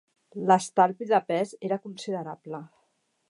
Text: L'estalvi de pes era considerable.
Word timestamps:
L'estalvi 0.51 1.07
de 1.11 1.19
pes 1.27 1.53
era 1.69 1.79
considerable. 1.85 2.63